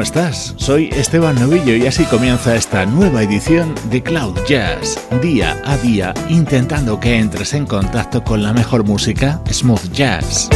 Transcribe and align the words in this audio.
¿Cómo 0.00 0.06
estás? 0.06 0.54
Soy 0.56 0.88
Esteban 0.92 1.34
Novillo 1.34 1.76
y 1.76 1.86
así 1.86 2.04
comienza 2.04 2.56
esta 2.56 2.86
nueva 2.86 3.22
edición 3.22 3.74
de 3.90 4.02
Cloud 4.02 4.34
Jazz, 4.48 4.98
día 5.20 5.60
a 5.66 5.76
día 5.76 6.14
intentando 6.30 6.98
que 6.98 7.18
entres 7.18 7.52
en 7.52 7.66
contacto 7.66 8.24
con 8.24 8.42
la 8.42 8.54
mejor 8.54 8.82
música, 8.82 9.42
smooth 9.50 9.92
jazz. 9.92 10.48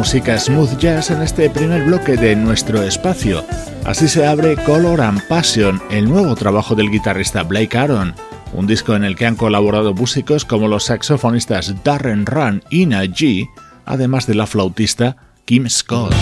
Música 0.00 0.38
smooth 0.38 0.78
jazz 0.78 1.10
en 1.10 1.20
este 1.20 1.50
primer 1.50 1.84
bloque 1.84 2.16
de 2.16 2.34
nuestro 2.34 2.82
espacio. 2.82 3.44
Así 3.84 4.08
se 4.08 4.26
abre 4.26 4.56
Color 4.56 4.98
and 5.02 5.20
Passion, 5.28 5.78
el 5.90 6.08
nuevo 6.08 6.34
trabajo 6.36 6.74
del 6.74 6.90
guitarrista 6.90 7.42
Blake 7.42 7.76
Aaron, 7.76 8.14
un 8.54 8.66
disco 8.66 8.94
en 8.94 9.04
el 9.04 9.14
que 9.14 9.26
han 9.26 9.36
colaborado 9.36 9.92
músicos 9.92 10.46
como 10.46 10.68
los 10.68 10.84
saxofonistas 10.84 11.84
Darren 11.84 12.24
Run 12.24 12.64
y 12.70 12.86
G, 12.86 13.50
además 13.84 14.26
de 14.26 14.36
la 14.36 14.46
flautista 14.46 15.18
Kim 15.44 15.68
Scott. 15.68 16.14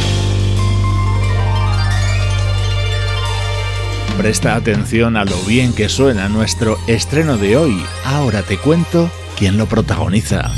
Presta 4.16 4.56
atención 4.56 5.16
a 5.16 5.24
lo 5.24 5.36
bien 5.42 5.72
que 5.72 5.88
suena 5.88 6.28
nuestro 6.28 6.78
estreno 6.88 7.36
de 7.36 7.56
hoy. 7.56 7.80
Ahora 8.04 8.42
te 8.42 8.58
cuento 8.58 9.08
quién 9.38 9.56
lo 9.56 9.66
protagoniza. 9.66 10.50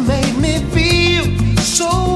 made 0.00 0.36
me 0.38 0.58
feel 0.72 1.24
so 1.58 2.13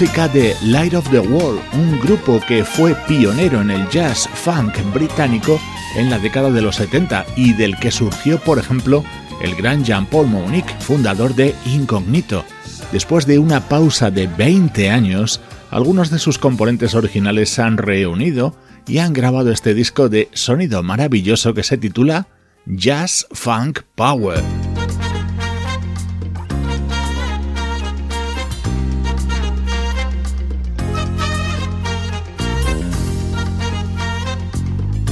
música 0.00 0.28
de 0.28 0.54
Light 0.62 0.94
of 0.94 1.10
the 1.10 1.18
World, 1.18 1.60
un 1.72 1.98
grupo 1.98 2.40
que 2.46 2.62
fue 2.62 2.94
pionero 3.08 3.60
en 3.60 3.72
el 3.72 3.88
jazz 3.88 4.28
funk 4.32 4.78
británico 4.94 5.58
en 5.96 6.08
la 6.08 6.20
década 6.20 6.52
de 6.52 6.62
los 6.62 6.76
70 6.76 7.26
y 7.34 7.52
del 7.52 7.76
que 7.80 7.90
surgió, 7.90 8.38
por 8.38 8.60
ejemplo, 8.60 9.02
el 9.42 9.56
gran 9.56 9.84
Jean-Paul 9.84 10.28
Monique, 10.28 10.72
fundador 10.78 11.34
de 11.34 11.52
Incognito. 11.66 12.44
Después 12.92 13.26
de 13.26 13.40
una 13.40 13.68
pausa 13.68 14.12
de 14.12 14.28
20 14.28 14.88
años, 14.88 15.40
algunos 15.72 16.10
de 16.10 16.20
sus 16.20 16.38
componentes 16.38 16.94
originales 16.94 17.50
se 17.50 17.62
han 17.62 17.76
reunido 17.76 18.54
y 18.86 18.98
han 18.98 19.12
grabado 19.12 19.50
este 19.50 19.74
disco 19.74 20.08
de 20.08 20.28
sonido 20.32 20.84
maravilloso 20.84 21.54
que 21.54 21.64
se 21.64 21.76
titula 21.76 22.28
Jazz 22.66 23.26
Funk 23.32 23.80
Power. 23.96 24.67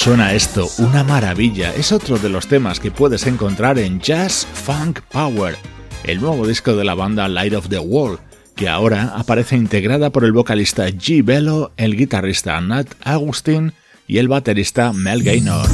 Suena 0.00 0.32
esto? 0.32 0.66
Una 0.78 1.04
maravilla. 1.04 1.74
Es 1.74 1.92
otro 1.92 2.18
de 2.18 2.30
los 2.30 2.46
temas 2.46 2.80
que 2.80 2.90
puedes 2.90 3.26
encontrar 3.26 3.78
en 3.78 4.00
Jazz 4.00 4.46
Funk 4.50 5.00
Power, 5.12 5.58
el 6.04 6.22
nuevo 6.22 6.46
disco 6.46 6.74
de 6.74 6.84
la 6.84 6.94
banda 6.94 7.28
Light 7.28 7.52
of 7.52 7.68
the 7.68 7.78
World, 7.78 8.18
que 8.56 8.70
ahora 8.70 9.12
aparece 9.14 9.56
integrada 9.56 10.08
por 10.08 10.24
el 10.24 10.32
vocalista 10.32 10.88
G. 10.88 11.22
Bello, 11.22 11.72
el 11.76 11.98
guitarrista 11.98 12.58
Nat 12.62 12.86
Agustin 13.02 13.74
y 14.06 14.16
el 14.16 14.28
baterista 14.28 14.94
Mel 14.94 15.22
Gaynor. 15.22 15.68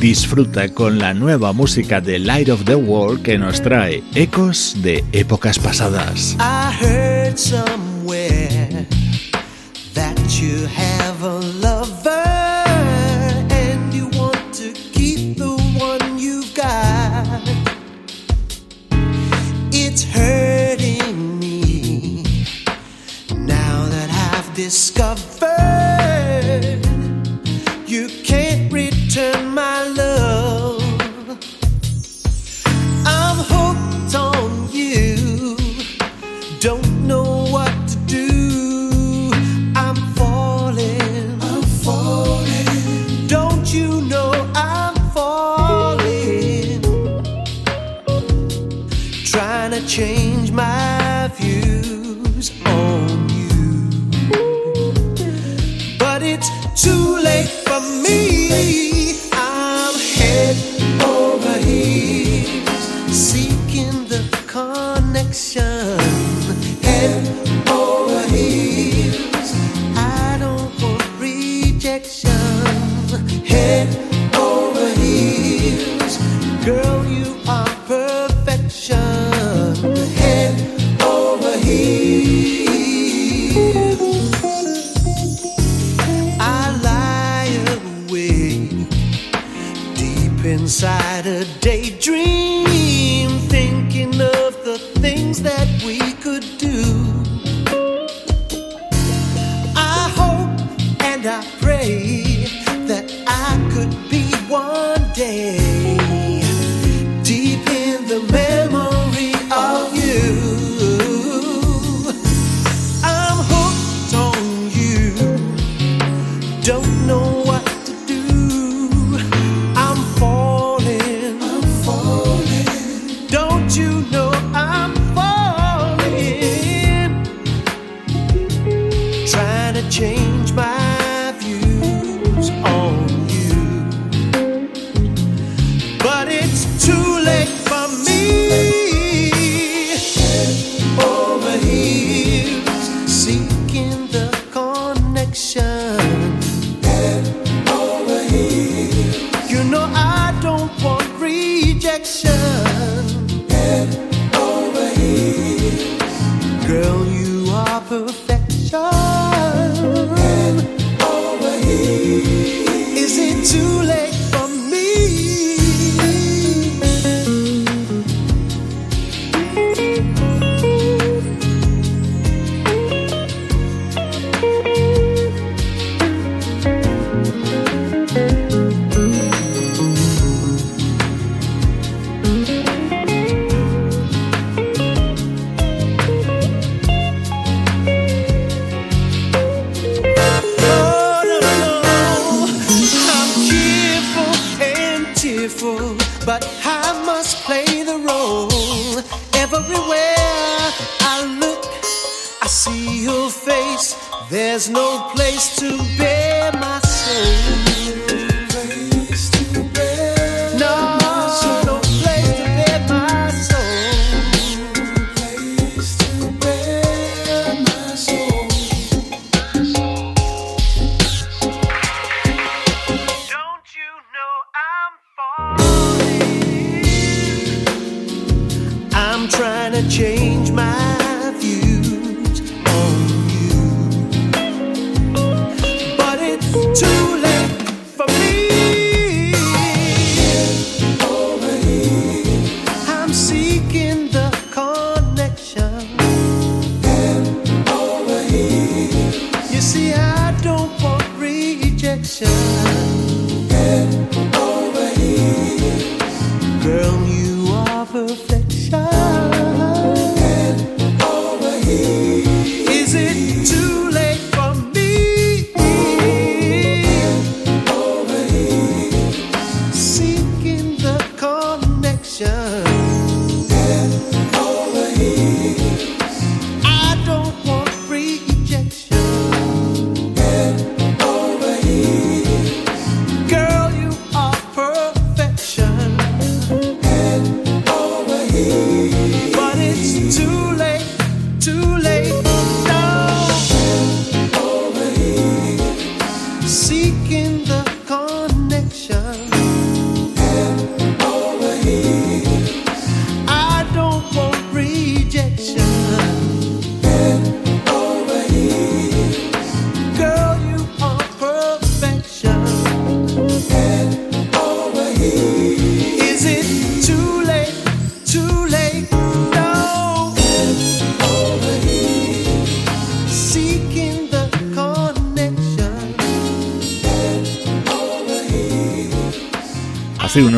Disfruta 0.00 0.74
con 0.74 0.98
la 0.98 1.14
nueva 1.14 1.52
música 1.52 2.00
de 2.00 2.18
Light 2.18 2.48
of 2.48 2.64
the 2.64 2.74
World 2.74 3.22
que 3.22 3.38
nos 3.38 3.62
trae 3.62 4.02
ecos 4.16 4.74
de 4.82 5.04
épocas 5.12 5.60
pasadas. 5.60 6.36
Somewhere 7.36 8.86
that 9.92 10.40
you 10.40 10.66
have 10.66 10.95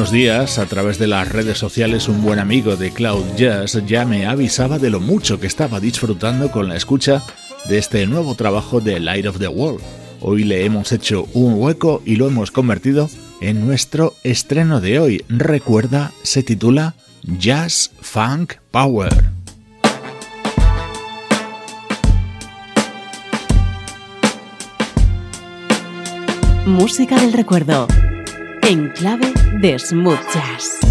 unos 0.09 0.12
días, 0.12 0.59
a 0.59 0.64
través 0.64 0.99
de 0.99 1.07
las 1.07 1.29
redes 1.29 1.59
sociales, 1.59 2.09
un 2.09 2.23
buen 2.23 2.38
amigo 2.38 2.77
de 2.77 2.92
Cloud 2.92 3.25
Jazz 3.37 3.79
ya 3.87 4.07
me 4.07 4.27
avisaba 4.27 4.79
de 4.79 4.88
lo 4.88 5.01
mucho 5.01 5.38
que 5.38 5.47
estaba 5.47 5.81
disfrutando 5.81 6.51
con 6.51 6.66
la 6.66 6.77
escucha 6.77 7.23
de 7.68 7.77
este 7.77 8.07
nuevo 8.07 8.35
trabajo 8.35 8.81
de 8.81 9.01
Light 9.01 9.27
of 9.27 9.38
the 9.38 9.49
World. 9.49 9.83
Hoy 10.21 10.44
le 10.44 10.64
hemos 10.64 10.92
hecho 10.92 11.29
un 11.35 11.61
hueco 11.61 12.01
y 12.07 12.16
lo 12.16 12.27
hemos 12.27 12.51
convertido 12.51 13.11
en 13.42 13.66
nuestro 13.66 14.14
estreno 14.23 14.81
de 14.81 14.99
hoy. 14.99 15.25
Recuerda, 15.29 16.12
se 16.23 16.42
titula 16.42 16.94
Jazz 17.25 17.90
Funk 18.01 18.55
Power. 18.71 19.12
Música 26.64 27.21
del 27.21 27.35
recuerdo 27.35 27.87
en 28.68 28.90
clave 28.92 29.33
de 29.61 29.78
smooth. 29.78 30.88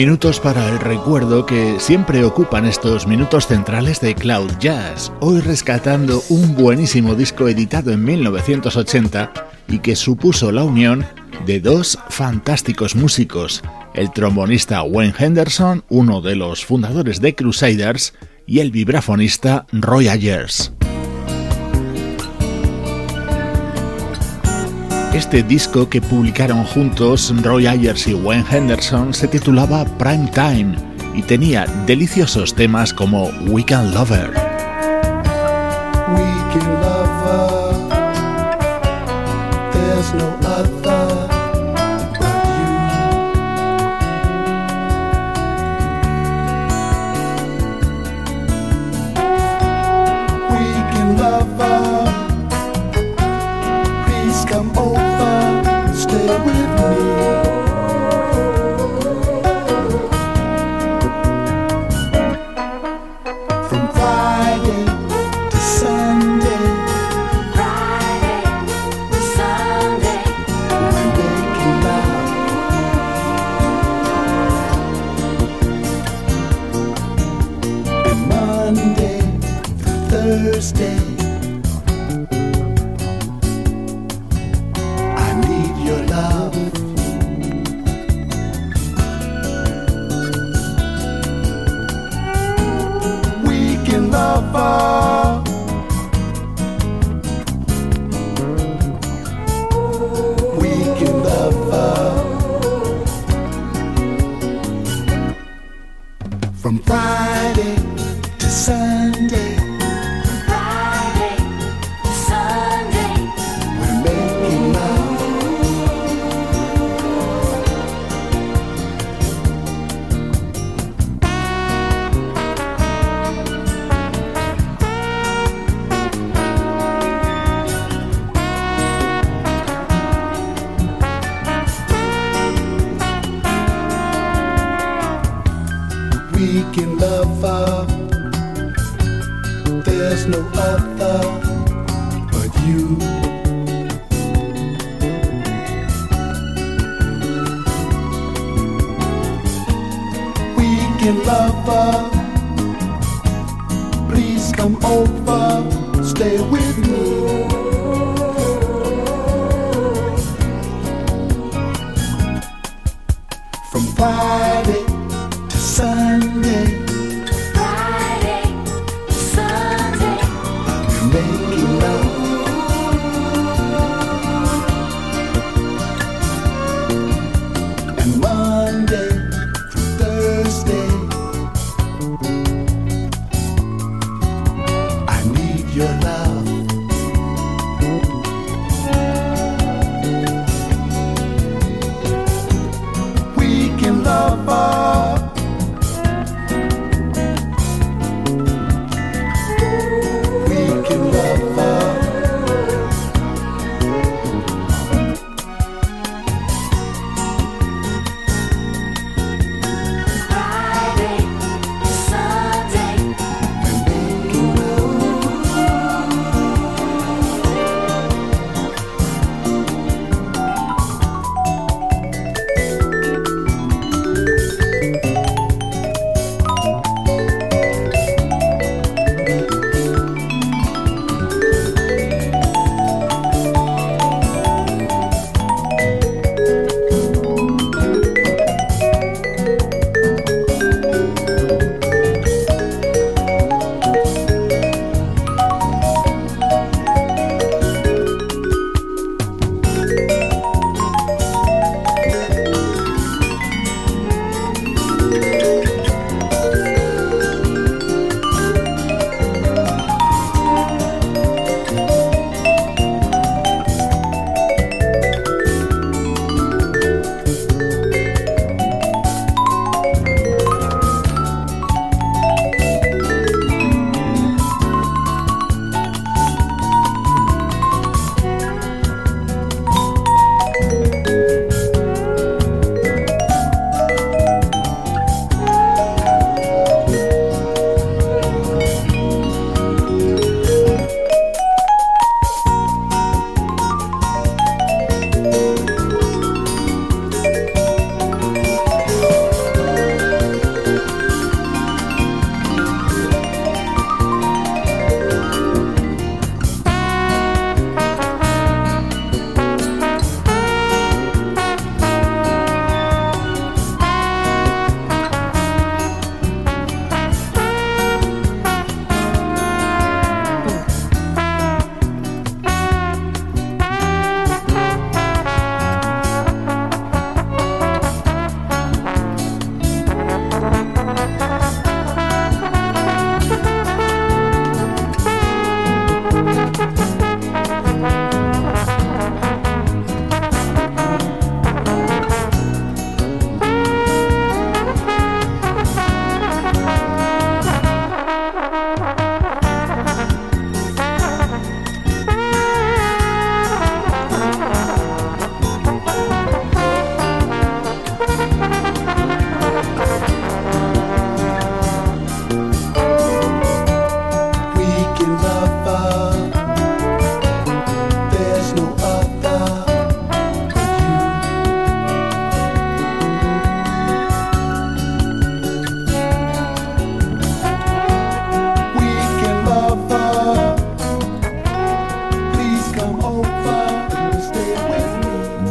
Minutos 0.00 0.40
para 0.40 0.66
el 0.70 0.78
recuerdo 0.80 1.44
que 1.44 1.78
siempre 1.78 2.24
ocupan 2.24 2.64
estos 2.64 3.06
minutos 3.06 3.46
centrales 3.46 4.00
de 4.00 4.14
Cloud 4.14 4.50
Jazz, 4.58 5.12
hoy 5.20 5.40
rescatando 5.40 6.22
un 6.30 6.54
buenísimo 6.54 7.14
disco 7.14 7.48
editado 7.48 7.92
en 7.92 8.02
1980 8.02 9.30
y 9.68 9.80
que 9.80 9.96
supuso 9.96 10.52
la 10.52 10.64
unión 10.64 11.04
de 11.44 11.60
dos 11.60 11.98
fantásticos 12.08 12.96
músicos, 12.96 13.62
el 13.92 14.10
trombonista 14.10 14.82
Wayne 14.84 15.12
Henderson, 15.18 15.84
uno 15.90 16.22
de 16.22 16.34
los 16.34 16.64
fundadores 16.64 17.20
de 17.20 17.34
Crusaders, 17.34 18.14
y 18.46 18.60
el 18.60 18.70
vibrafonista 18.70 19.66
Roy 19.70 20.08
Ayers. 20.08 20.72
Este 25.14 25.42
disco 25.42 25.88
que 25.88 26.00
publicaron 26.00 26.64
juntos 26.64 27.34
Roy 27.42 27.66
Ayers 27.66 28.06
y 28.06 28.14
Wayne 28.14 28.44
Henderson 28.48 29.12
se 29.12 29.26
titulaba 29.26 29.84
Prime 29.98 30.30
Time 30.32 30.76
y 31.14 31.22
tenía 31.22 31.66
deliciosos 31.84 32.54
temas 32.54 32.94
como 32.94 33.24
Weekend 33.48 33.92
Lover. 33.92 34.49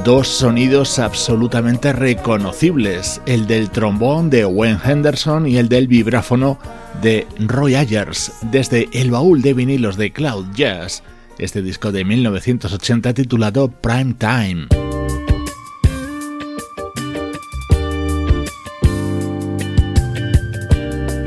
Dos 0.10 0.28
sonidos 0.28 0.98
absolutamente 0.98 1.94
reconocibles, 1.94 3.22
el 3.28 3.46
del 3.46 3.70
trombón 3.70 4.32
de 4.32 4.44
Wayne 4.44 4.80
Henderson 4.84 5.46
y 5.46 5.58
el 5.58 5.70
del 5.70 5.88
vibráfono 5.88 6.58
de 7.00 7.28
Roy 7.38 7.76
Ayers, 7.76 8.32
desde 8.42 8.90
el 8.92 9.12
baúl 9.12 9.44
de 9.44 9.54
vinilos 9.54 9.98
de 9.98 10.12
Cloud 10.12 10.48
Jazz, 10.56 11.04
este 11.38 11.62
disco 11.62 11.92
de 11.92 12.06
1980 12.06 13.14
titulado 13.14 13.70
Prime 13.70 14.16
Time. 14.16 14.68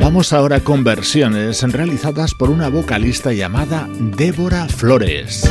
Vamos 0.00 0.32
ahora 0.32 0.58
con 0.58 0.82
versiones 0.82 1.62
realizadas 1.70 2.34
por 2.34 2.50
una 2.50 2.68
vocalista 2.68 3.32
llamada 3.32 3.88
Débora 4.16 4.66
Flores. 4.66 5.48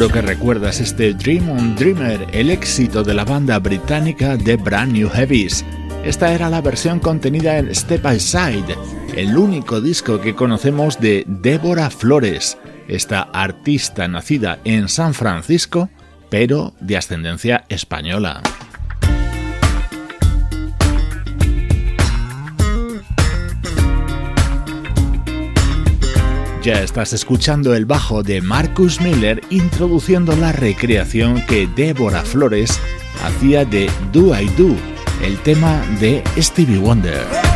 Seguro 0.00 0.14
que 0.14 0.26
recuerdas 0.26 0.80
este 0.80 1.12
Dream 1.12 1.50
on 1.50 1.76
Dreamer, 1.76 2.26
el 2.32 2.48
éxito 2.48 3.02
de 3.02 3.12
la 3.12 3.26
banda 3.26 3.58
británica 3.58 4.38
The 4.38 4.56
Brand 4.56 4.92
New 4.92 5.10
Heavies. 5.10 5.62
Esta 6.02 6.32
era 6.32 6.48
la 6.48 6.62
versión 6.62 7.00
contenida 7.00 7.58
en 7.58 7.74
Step 7.74 8.00
by 8.00 8.18
Side, 8.18 8.78
el 9.14 9.36
único 9.36 9.82
disco 9.82 10.18
que 10.18 10.34
conocemos 10.34 10.98
de 11.00 11.24
Débora 11.26 11.90
Flores, 11.90 12.56
esta 12.88 13.20
artista 13.20 14.08
nacida 14.08 14.60
en 14.64 14.88
San 14.88 15.12
Francisco, 15.12 15.90
pero 16.30 16.72
de 16.80 16.96
ascendencia 16.96 17.66
española. 17.68 18.40
Ya 26.62 26.82
estás 26.82 27.14
escuchando 27.14 27.74
el 27.74 27.86
bajo 27.86 28.22
de 28.22 28.42
Marcus 28.42 29.00
Miller 29.00 29.40
introduciendo 29.48 30.36
la 30.36 30.52
recreación 30.52 31.40
que 31.46 31.66
Débora 31.66 32.22
Flores 32.22 32.78
hacía 33.24 33.64
de 33.64 33.90
Do 34.12 34.38
I 34.38 34.46
Do, 34.58 34.76
el 35.24 35.38
tema 35.38 35.82
de 36.00 36.22
Stevie 36.38 36.78
Wonder. 36.78 37.49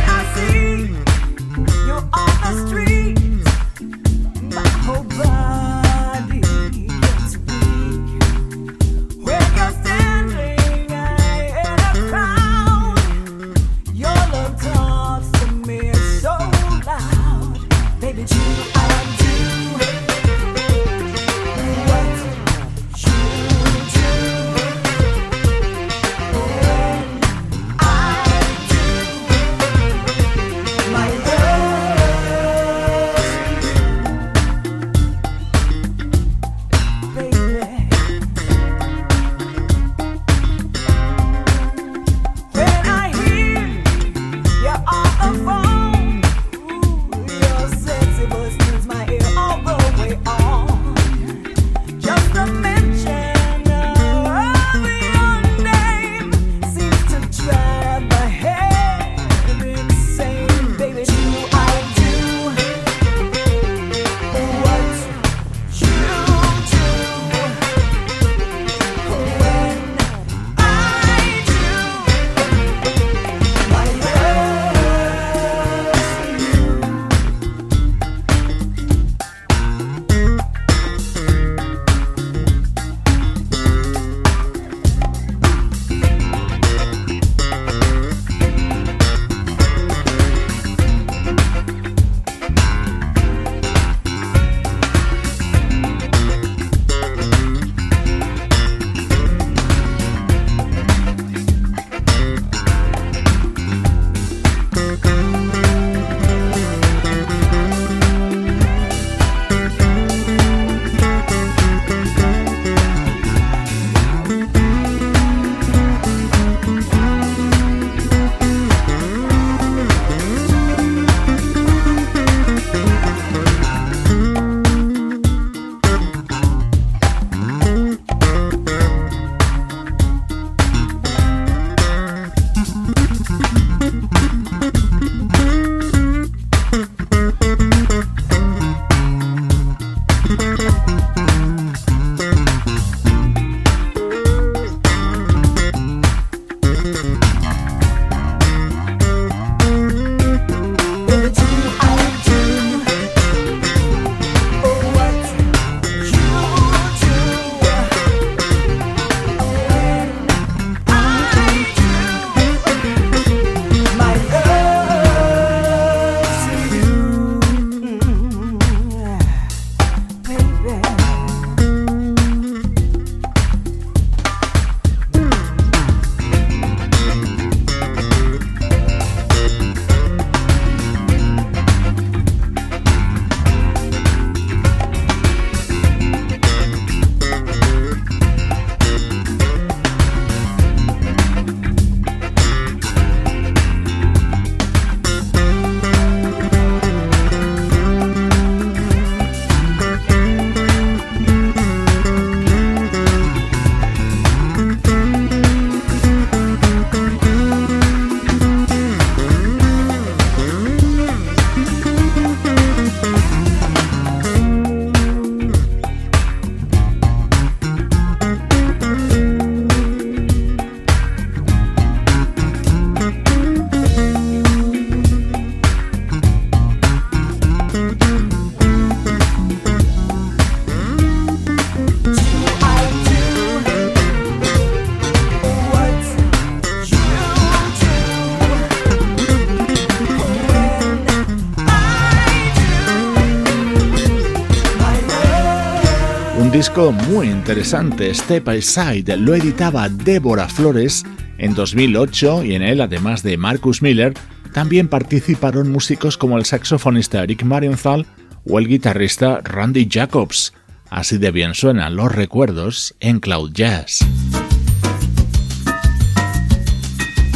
Interesante, 247.65 248.13
Step 248.13 248.47
Aside, 248.47 249.17
lo 249.17 249.33
editaba 249.33 249.89
Débora 249.89 250.47
Flores 250.47 251.03
en 251.39 251.55
2008 251.55 252.43
y 252.43 252.53
en 252.53 252.61
él, 252.61 252.79
además 252.79 253.23
de 253.23 253.37
Marcus 253.37 253.81
Miller, 253.81 254.13
también 254.53 254.87
participaron 254.87 255.71
músicos 255.71 256.15
como 256.15 256.37
el 256.37 256.45
saxofonista 256.45 257.23
Eric 257.23 257.41
Marienthal 257.41 258.05
o 258.47 258.59
el 258.59 258.67
guitarrista 258.67 259.41
Randy 259.43 259.87
Jacobs. 259.89 260.53
Así 260.91 261.17
de 261.17 261.31
bien 261.31 261.55
suenan 261.55 261.95
los 261.95 262.11
recuerdos 262.11 262.93
en 262.99 263.19
Cloud 263.19 263.51
Jazz. 263.51 264.05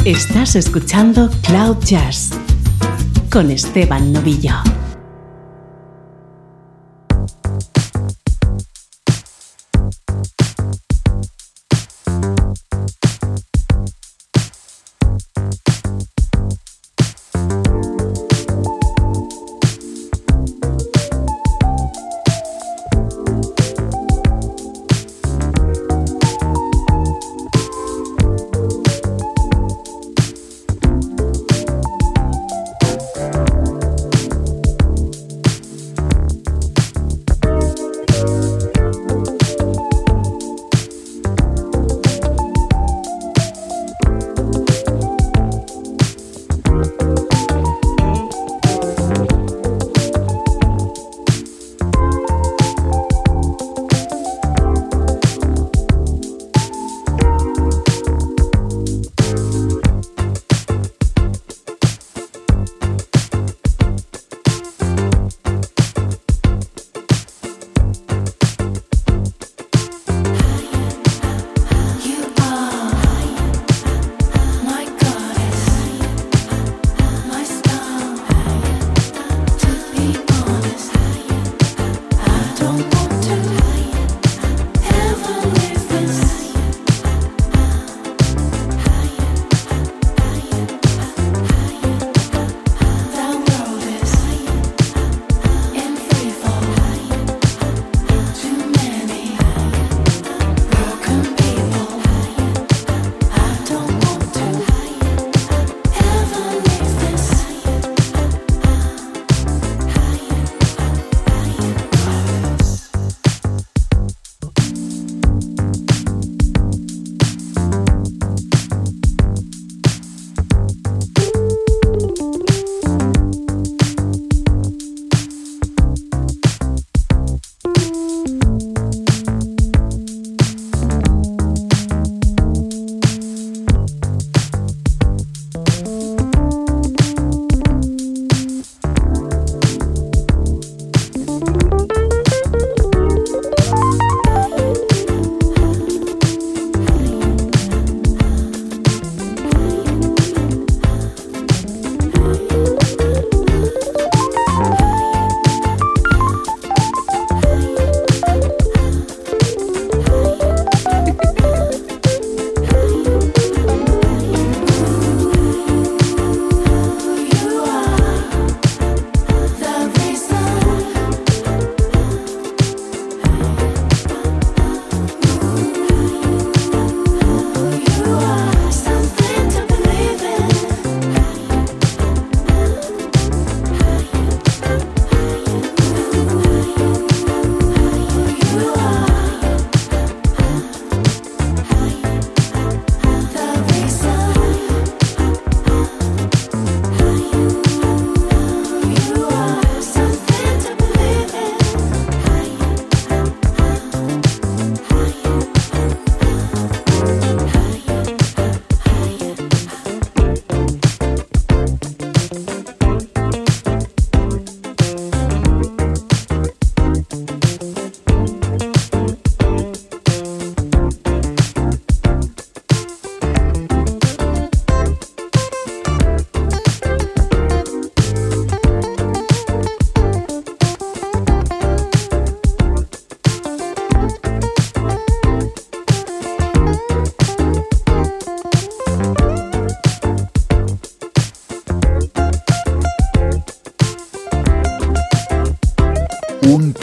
Estás 0.04 0.54
escuchando 0.54 1.28
Cloud 1.42 1.78
Jazz 1.84 2.30
con 3.32 3.50
Esteban 3.50 4.12
Novillo. 4.12 4.54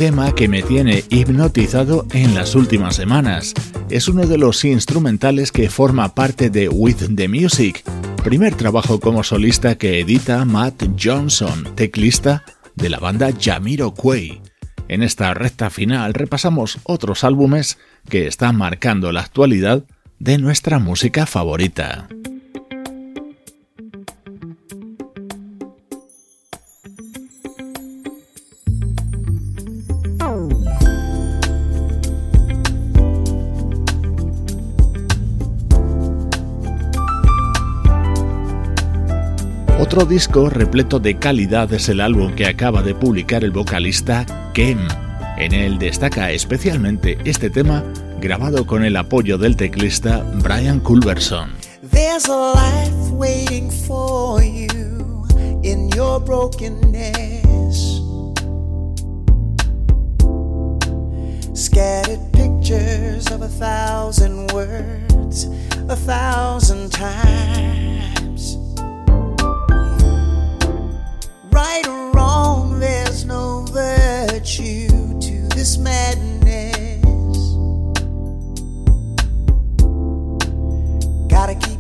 Tema 0.08 0.34
que 0.34 0.48
me 0.48 0.64
tiene 0.64 1.04
hipnotizado 1.10 2.08
en 2.14 2.34
las 2.34 2.56
últimas 2.56 2.96
semanas. 2.96 3.54
Es 3.90 4.08
uno 4.08 4.26
de 4.26 4.38
los 4.38 4.64
instrumentales 4.64 5.52
que 5.52 5.70
forma 5.70 6.16
parte 6.16 6.50
de 6.50 6.70
With 6.70 7.14
the 7.14 7.28
Music, 7.28 7.84
primer 8.24 8.56
trabajo 8.56 9.02
como 9.02 9.22
solista 9.22 9.78
que 9.78 10.00
edita 10.00 10.46
Matt 10.46 10.82
Johnson, 10.98 11.76
teclista 11.76 12.46
de 12.76 12.90
la 12.90 13.00
banda 13.00 13.32
Jamiroquai. 13.38 14.42
En 14.88 15.04
esta 15.04 15.34
recta 15.34 15.70
final 15.70 16.14
repasamos 16.14 16.78
otros 16.86 17.26
álbumes 17.26 17.78
que 18.08 18.28
están 18.28 18.56
marcando 18.56 19.12
la 19.12 19.20
actualidad 19.20 19.84
de 20.20 20.38
nuestra 20.38 20.80
música 20.80 21.26
favorita. 21.26 22.08
Otro 39.98 40.10
disco 40.10 40.48
repleto 40.52 41.00
de 41.00 41.18
calidad 41.18 41.74
es 41.74 41.90
el 41.90 42.02
álbum 42.02 42.36
que 42.36 42.46
acaba 42.46 42.84
de 42.84 42.94
publicar 42.94 43.44
el 43.44 43.50
vocalista 43.50 44.28
Kem. 44.54 44.78
En 45.40 45.56
él 45.56 45.80
destaca 45.80 46.30
especialmente 46.30 47.18
este 47.26 47.50
tema 47.50 47.84
grabado 48.22 48.68
con 48.68 48.86
el 48.86 48.96
apoyo 48.96 49.40
del 49.40 49.56
teclista 49.56 50.24
Brian 50.44 50.82
Culberson. 50.82 51.50
Scattered 61.56 62.20
pictures 62.34 63.32
of 63.32 63.42
a 63.42 63.48
thousand 63.48 64.52
words, 64.54 65.50
a 65.90 65.96
thousand 65.96 66.92
times. 66.92 67.97
Right 71.52 71.88
or 71.88 72.12
wrong, 72.12 72.80
there's 72.80 73.26
no 73.26 73.66
virtue 73.72 74.88
to 75.20 75.48
this 75.56 75.78
madness. 75.78 77.04
Gotta 81.30 81.56
keep 81.56 81.77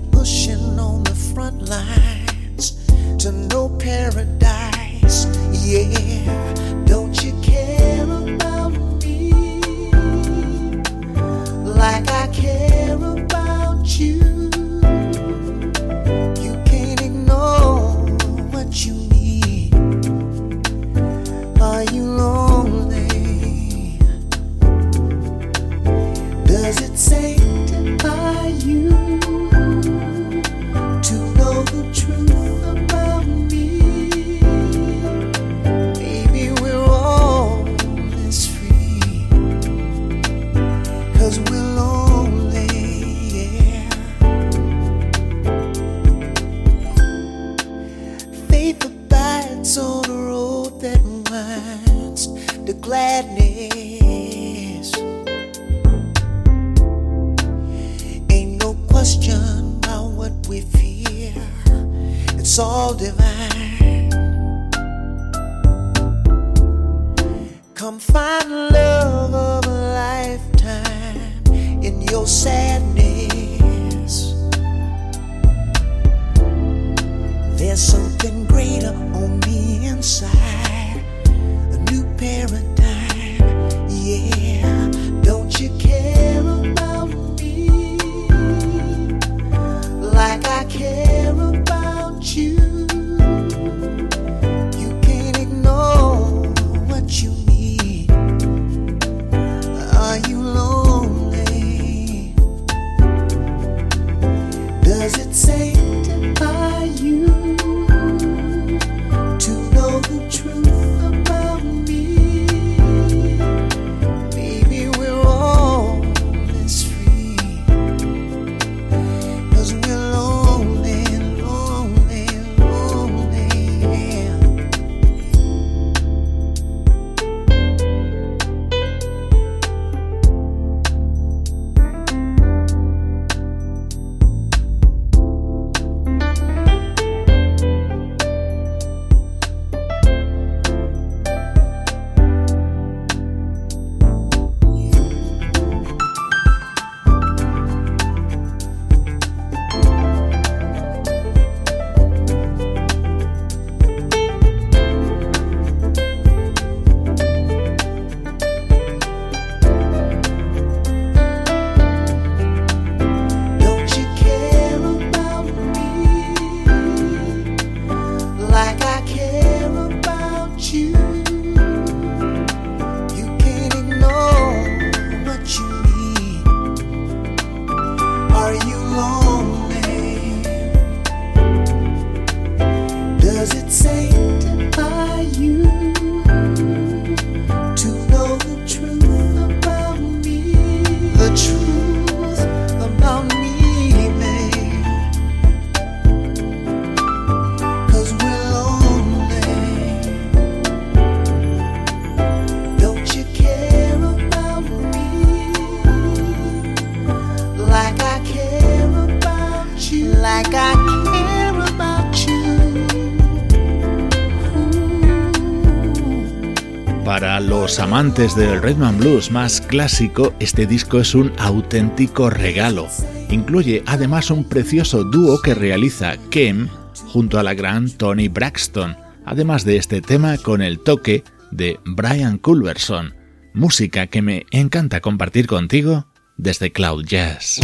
amantes 217.79 218.35
del 218.35 218.63
and 218.63 218.99
blues 218.99 219.31
más 219.31 219.61
clásico, 219.61 220.33
este 220.39 220.65
disco 220.65 220.99
es 220.99 221.13
un 221.13 221.31
auténtico 221.37 222.29
regalo. 222.29 222.87
Incluye 223.29 223.83
además 223.85 224.31
un 224.31 224.47
precioso 224.47 225.03
dúo 225.03 225.41
que 225.41 225.53
realiza 225.53 226.17
Kem 226.29 226.69
junto 227.07 227.39
a 227.39 227.43
la 227.43 227.53
gran 227.53 227.89
Tony 227.89 228.27
Braxton, 228.27 228.95
además 229.25 229.65
de 229.65 229.77
este 229.77 230.01
tema 230.01 230.37
con 230.37 230.61
el 230.61 230.79
toque 230.79 231.23
de 231.51 231.79
Brian 231.85 232.37
Culberson, 232.37 233.15
música 233.53 234.07
que 234.07 234.21
me 234.21 234.45
encanta 234.51 235.01
compartir 235.01 235.47
contigo 235.47 236.07
desde 236.37 236.71
Cloud 236.71 237.05
Jazz. 237.05 237.59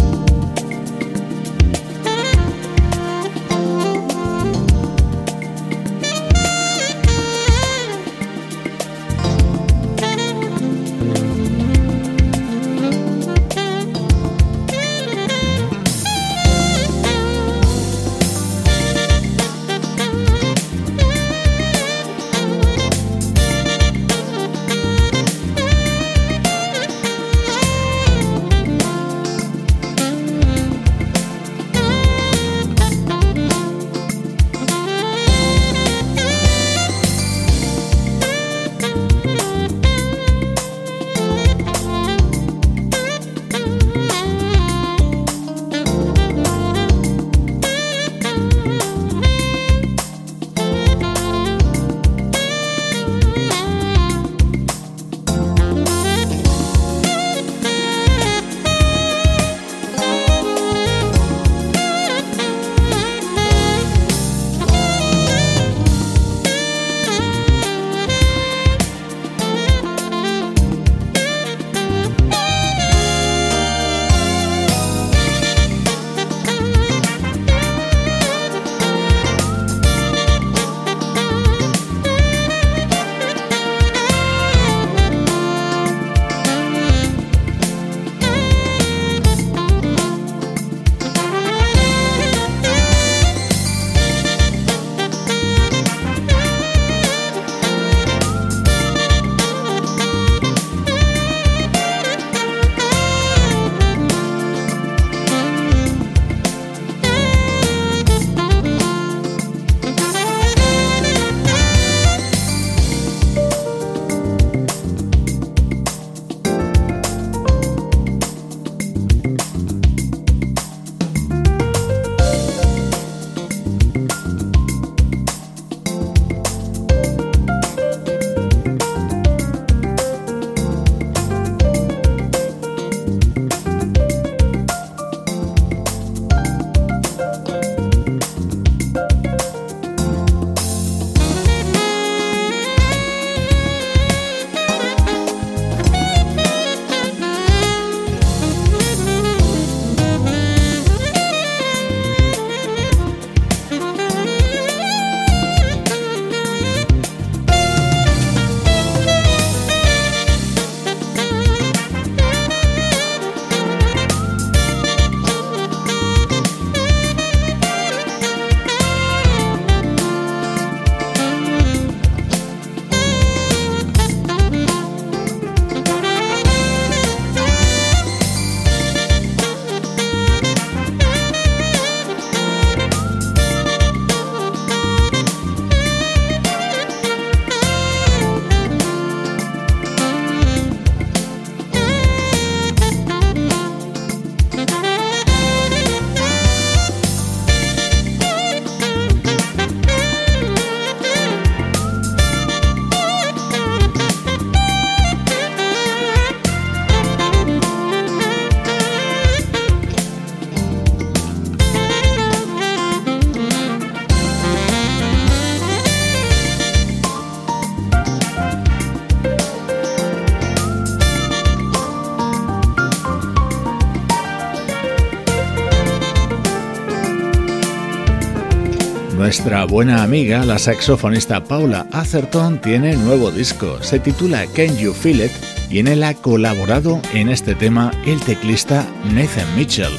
Nuestra 229.44 229.66
buena 229.66 230.04
amiga, 230.04 230.46
la 230.46 230.58
saxofonista 230.58 231.44
Paula 231.44 231.86
Atherton, 231.92 232.62
tiene 232.62 232.96
nuevo 232.96 233.30
disco. 233.30 233.78
Se 233.84 234.00
titula 234.00 234.46
Can 234.56 234.78
You 234.78 234.94
Feel 234.94 235.26
It 235.26 235.32
y 235.70 235.80
en 235.80 235.90
él 235.90 236.02
ha 236.06 236.14
colaborado 236.14 237.02
en 237.14 237.28
este 237.28 237.54
tema 237.54 237.92
el 238.06 238.22
teclista 238.22 238.88
Nathan 239.12 239.54
Mitchell. 239.58 239.92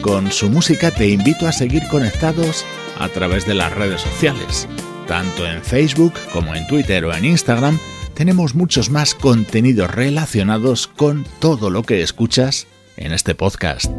Con 0.00 0.30
su 0.30 0.48
música 0.48 0.92
te 0.92 1.08
invito 1.08 1.48
a 1.48 1.52
seguir 1.52 1.82
conectados 1.88 2.64
a 3.00 3.08
través 3.08 3.44
de 3.46 3.54
las 3.54 3.74
redes 3.74 4.00
sociales. 4.00 4.68
Tanto 5.08 5.44
en 5.44 5.60
Facebook 5.64 6.14
como 6.32 6.54
en 6.54 6.64
Twitter 6.68 7.04
o 7.04 7.12
en 7.12 7.24
Instagram 7.24 7.80
tenemos 8.14 8.54
muchos 8.54 8.90
más 8.90 9.16
contenidos 9.16 9.90
relacionados 9.90 10.86
con 10.86 11.26
todo 11.40 11.68
lo 11.68 11.82
que 11.82 12.00
escuchas 12.00 12.68
en 12.96 13.10
este 13.10 13.34
podcast. 13.34 13.90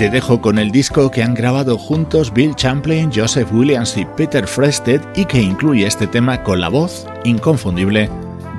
Te 0.00 0.08
dejo 0.08 0.40
con 0.40 0.58
el 0.58 0.70
disco 0.70 1.10
que 1.10 1.22
han 1.22 1.34
grabado 1.34 1.76
juntos 1.76 2.32
Bill 2.32 2.54
Champlain, 2.54 3.12
Joseph 3.14 3.52
Williams 3.52 3.98
y 3.98 4.06
Peter 4.06 4.46
Frested 4.46 5.02
y 5.14 5.26
que 5.26 5.42
incluye 5.42 5.86
este 5.86 6.06
tema 6.06 6.42
con 6.42 6.58
la 6.58 6.70
voz 6.70 7.06
inconfundible 7.24 8.08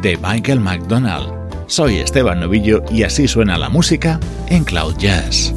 de 0.03 0.17
Michael 0.17 0.59
McDonald. 0.59 1.33
Soy 1.65 1.95
Esteban 1.95 2.41
Novillo 2.41 2.83
y 2.91 3.01
así 3.01 3.27
suena 3.27 3.57
la 3.57 3.69
música 3.69 4.19
en 4.49 4.63
Cloud 4.63 4.97
Jazz. 4.99 5.51